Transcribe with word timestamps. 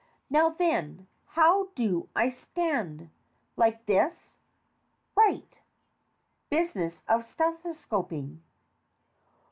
Now 0.31 0.49
then, 0.49 1.05
how 1.37 1.65
do 1.75 2.09
I 2.15 2.29
stand? 2.31 3.11
Like 3.55 3.85
this? 3.85 4.35
Right. 5.15 5.59
(Business 6.49 7.03
of 7.07 7.21
stethoscoping.) 7.21 8.39